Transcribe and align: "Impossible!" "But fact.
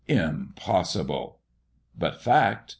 "Impossible!" 0.07 1.37
"But 1.95 2.19
fact. 2.23 2.69